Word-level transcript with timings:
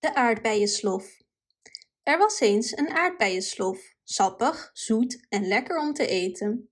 De 0.00 0.14
aardbeienslof. 0.14 1.22
Er 2.02 2.18
was 2.18 2.40
eens 2.40 2.76
een 2.76 2.90
aardbeienslof, 2.90 3.94
sappig, 4.04 4.70
zoet 4.72 5.26
en 5.28 5.46
lekker 5.46 5.78
om 5.78 5.92
te 5.92 6.06
eten. 6.06 6.70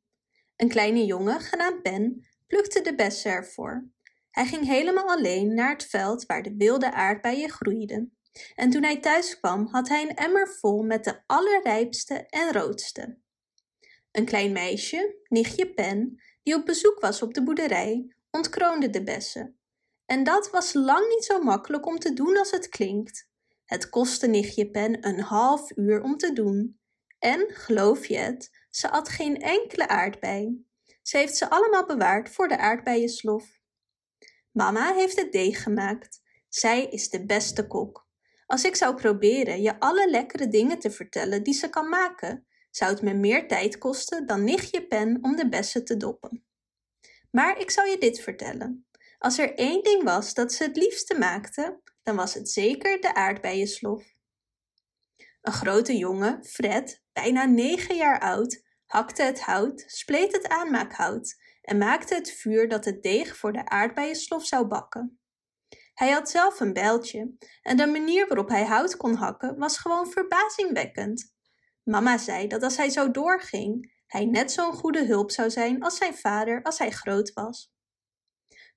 Een 0.56 0.68
kleine 0.68 1.04
jongen, 1.04 1.40
genaamd 1.40 1.82
Ben, 1.82 2.26
plukte 2.46 2.80
de 2.80 2.94
bessen 2.94 3.30
ervoor. 3.30 3.88
Hij 4.30 4.46
ging 4.46 4.66
helemaal 4.66 5.08
alleen 5.08 5.54
naar 5.54 5.70
het 5.70 5.84
veld 5.84 6.26
waar 6.26 6.42
de 6.42 6.54
wilde 6.56 6.92
aardbeien 6.92 7.50
groeiden. 7.50 8.16
En 8.54 8.70
toen 8.70 8.82
hij 8.82 9.00
thuis 9.00 9.38
kwam, 9.38 9.66
had 9.66 9.88
hij 9.88 10.02
een 10.02 10.16
emmer 10.16 10.48
vol 10.48 10.82
met 10.82 11.04
de 11.04 11.22
allerrijpste 11.26 12.26
en 12.28 12.52
roodste. 12.52 13.18
Een 14.10 14.24
klein 14.24 14.52
meisje, 14.52 15.16
nichtje 15.28 15.74
Pen, 15.74 16.22
die 16.42 16.54
op 16.54 16.66
bezoek 16.66 17.00
was 17.00 17.22
op 17.22 17.34
de 17.34 17.42
boerderij, 17.42 18.14
ontkroonde 18.30 18.90
de 18.90 19.02
bessen 19.02 19.57
en 20.08 20.24
dat 20.24 20.50
was 20.50 20.72
lang 20.72 21.08
niet 21.08 21.24
zo 21.24 21.42
makkelijk 21.42 21.86
om 21.86 21.98
te 21.98 22.12
doen 22.12 22.38
als 22.38 22.50
het 22.50 22.68
klinkt. 22.68 23.28
Het 23.64 23.88
kostte 23.88 24.26
nichtje 24.26 24.70
Pen 24.70 25.06
een 25.06 25.20
half 25.20 25.76
uur 25.76 26.02
om 26.02 26.16
te 26.16 26.32
doen. 26.32 26.80
En, 27.18 27.46
geloof 27.48 28.06
je 28.06 28.16
het, 28.16 28.66
ze 28.70 28.90
at 28.90 29.08
geen 29.08 29.40
enkele 29.40 29.88
aardbei. 29.88 30.66
Ze 31.02 31.16
heeft 31.16 31.36
ze 31.36 31.50
allemaal 31.50 31.86
bewaard 31.86 32.28
voor 32.28 32.48
de 32.48 32.58
aardbeienslof. 32.58 33.60
Mama 34.52 34.94
heeft 34.94 35.16
het 35.20 35.32
deeg 35.32 35.62
gemaakt. 35.62 36.20
Zij 36.48 36.84
is 36.84 37.10
de 37.10 37.26
beste 37.26 37.66
kok. 37.66 38.06
Als 38.46 38.64
ik 38.64 38.76
zou 38.76 38.94
proberen 38.94 39.62
je 39.62 39.80
alle 39.80 40.10
lekkere 40.10 40.48
dingen 40.48 40.78
te 40.78 40.90
vertellen 40.90 41.42
die 41.42 41.54
ze 41.54 41.68
kan 41.68 41.88
maken, 41.88 42.46
zou 42.70 42.90
het 42.90 43.02
me 43.02 43.14
meer 43.14 43.48
tijd 43.48 43.78
kosten 43.78 44.26
dan 44.26 44.44
nichtje 44.44 44.86
Pen 44.86 45.18
om 45.22 45.36
de 45.36 45.48
bessen 45.48 45.84
te 45.84 45.96
doppen. 45.96 46.44
Maar 47.30 47.58
ik 47.58 47.70
zal 47.70 47.84
je 47.84 47.98
dit 47.98 48.20
vertellen. 48.20 48.87
Als 49.18 49.38
er 49.38 49.54
één 49.54 49.82
ding 49.82 50.02
was 50.02 50.34
dat 50.34 50.52
ze 50.52 50.62
het 50.62 50.76
liefste 50.76 51.18
maakte, 51.18 51.80
dan 52.02 52.16
was 52.16 52.34
het 52.34 52.50
zeker 52.50 53.00
de 53.00 53.14
aardbeienslof. 53.14 54.04
Een 55.40 55.52
grote 55.52 55.96
jongen, 55.96 56.44
Fred, 56.44 57.02
bijna 57.12 57.44
negen 57.44 57.96
jaar 57.96 58.20
oud, 58.20 58.62
hakte 58.86 59.22
het 59.22 59.40
hout, 59.40 59.84
spleet 59.86 60.32
het 60.32 60.48
aanmaakhout 60.48 61.36
en 61.62 61.78
maakte 61.78 62.14
het 62.14 62.32
vuur 62.32 62.68
dat 62.68 62.84
het 62.84 63.02
deeg 63.02 63.36
voor 63.36 63.52
de 63.52 63.68
aardbeienslof 63.68 64.46
zou 64.46 64.66
bakken. 64.66 65.20
Hij 65.94 66.10
had 66.10 66.30
zelf 66.30 66.60
een 66.60 66.72
bijltje 66.72 67.36
en 67.62 67.76
de 67.76 67.86
manier 67.86 68.26
waarop 68.26 68.48
hij 68.48 68.64
hout 68.64 68.96
kon 68.96 69.14
hakken 69.14 69.58
was 69.58 69.78
gewoon 69.78 70.10
verbazingwekkend. 70.10 71.34
Mama 71.82 72.18
zei 72.18 72.46
dat 72.46 72.62
als 72.62 72.76
hij 72.76 72.90
zo 72.90 73.10
doorging, 73.10 73.92
hij 74.06 74.24
net 74.24 74.52
zo'n 74.52 74.72
goede 74.72 75.06
hulp 75.06 75.30
zou 75.30 75.50
zijn 75.50 75.82
als 75.82 75.96
zijn 75.96 76.14
vader 76.14 76.62
als 76.62 76.78
hij 76.78 76.90
groot 76.90 77.32
was. 77.32 77.72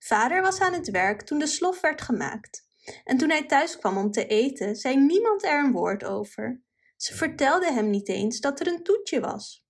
Vader 0.03 0.41
was 0.41 0.59
aan 0.59 0.73
het 0.73 0.89
werk 0.89 1.21
toen 1.21 1.39
de 1.39 1.47
slof 1.47 1.81
werd 1.81 2.01
gemaakt. 2.01 2.67
En 3.03 3.17
toen 3.17 3.29
hij 3.29 3.45
thuis 3.45 3.77
kwam 3.77 3.97
om 3.97 4.11
te 4.11 4.27
eten, 4.27 4.75
zei 4.75 4.97
niemand 4.97 5.43
er 5.43 5.63
een 5.63 5.71
woord 5.71 6.03
over. 6.03 6.61
Ze 6.97 7.15
vertelde 7.15 7.71
hem 7.71 7.89
niet 7.89 8.09
eens 8.09 8.39
dat 8.39 8.59
er 8.59 8.67
een 8.67 8.83
toetje 8.83 9.19
was. 9.19 9.65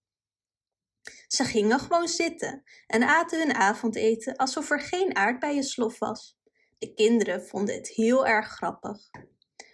Ze 1.28 1.44
gingen 1.44 1.80
gewoon 1.80 2.08
zitten 2.08 2.64
en 2.88 3.04
aten 3.04 3.40
hun 3.40 3.56
avondeten 3.56 4.36
alsof 4.36 4.70
er 4.70 4.80
geen 4.80 5.16
aardbeienslof 5.16 6.00
was. 6.00 6.40
De 6.78 6.94
kinderen 6.94 7.46
vonden 7.46 7.76
het 7.76 7.88
heel 7.88 8.28
erg 8.28 8.48
grappig. 8.48 8.98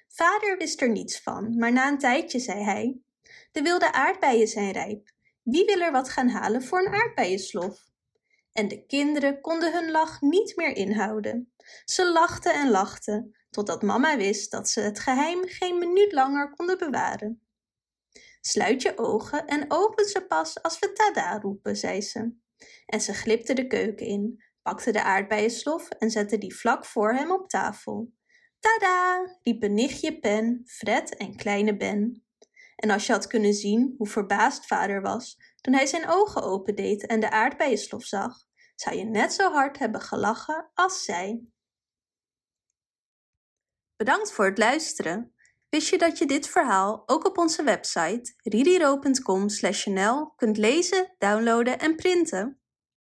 Vader 0.07 0.57
wist 0.57 0.81
er 0.81 0.89
niets 0.89 1.21
van, 1.21 1.57
maar 1.57 1.71
na 1.71 1.87
een 1.87 1.97
tijdje 1.97 2.39
zei 2.39 2.63
hij: 2.63 2.99
De 3.51 3.61
wilde 3.61 3.91
aardbeien 3.91 4.47
zijn 4.47 4.71
rijp. 4.71 5.11
Wie 5.43 5.65
wil 5.65 5.81
er 5.81 5.91
wat 5.91 6.09
gaan 6.09 6.29
halen 6.29 6.63
voor 6.63 6.85
een 6.85 6.93
aardbeienslof? 6.93 7.85
En 8.57 8.67
de 8.67 8.85
kinderen 8.85 9.41
konden 9.41 9.73
hun 9.73 9.91
lach 9.91 10.21
niet 10.21 10.55
meer 10.55 10.75
inhouden. 10.75 11.53
Ze 11.85 12.11
lachten 12.11 12.53
en 12.53 12.69
lachten, 12.69 13.35
totdat 13.49 13.81
mama 13.81 14.17
wist 14.17 14.51
dat 14.51 14.69
ze 14.69 14.81
het 14.81 14.99
geheim 14.99 15.47
geen 15.47 15.77
minuut 15.77 16.11
langer 16.11 16.53
konden 16.55 16.77
bewaren. 16.77 17.41
Sluit 18.41 18.81
je 18.81 18.97
ogen 18.97 19.45
en 19.45 19.65
open 19.67 20.05
ze 20.05 20.25
pas 20.25 20.61
als 20.61 20.79
we 20.79 20.93
tada 20.93 21.39
roepen, 21.39 21.75
zei 21.75 22.01
ze. 22.01 22.31
En 22.85 23.01
ze 23.01 23.13
glipte 23.13 23.53
de 23.53 23.67
keuken 23.67 24.05
in, 24.05 24.43
pakte 24.61 24.91
de 24.91 25.03
aardbeienslof 25.03 25.89
en 25.89 26.11
zette 26.11 26.37
die 26.37 26.55
vlak 26.55 26.85
voor 26.85 27.13
hem 27.13 27.31
op 27.31 27.49
tafel. 27.49 28.13
Tada! 28.59 29.35
riepen 29.43 29.73
nichtje 29.73 30.19
Pen, 30.19 30.61
Fred 30.65 31.15
en 31.15 31.35
kleine 31.35 31.77
Ben. 31.77 32.26
En 32.77 32.89
als 32.89 33.05
je 33.05 33.13
had 33.13 33.27
kunnen 33.27 33.53
zien 33.53 33.93
hoe 33.97 34.07
verbaasd 34.07 34.65
vader 34.65 35.01
was 35.01 35.37
toen 35.61 35.73
hij 35.73 35.85
zijn 35.85 36.09
ogen 36.09 36.43
opendeed 36.43 37.05
en 37.05 37.19
de 37.19 37.31
aardbeienslof 37.31 38.03
zag, 38.03 38.45
zou 38.75 38.95
je 38.95 39.03
net 39.03 39.33
zo 39.33 39.51
hard 39.51 39.77
hebben 39.79 40.01
gelachen 40.01 40.71
als 40.73 41.03
zij. 41.03 41.41
Bedankt 43.95 44.31
voor 44.31 44.45
het 44.45 44.57
luisteren. 44.57 45.31
Wist 45.69 45.89
je 45.89 45.97
dat 45.97 46.17
je 46.17 46.25
dit 46.25 46.47
verhaal 46.47 47.03
ook 47.05 47.25
op 47.25 47.37
onze 47.37 47.63
website 47.63 48.33
ririro.com/nl 48.43 50.33
kunt 50.35 50.57
lezen, 50.57 51.15
downloaden 51.17 51.79
en 51.79 51.95
printen? 51.95 52.56